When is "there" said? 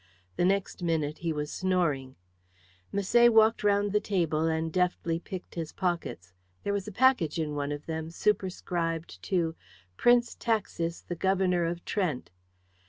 6.63-6.73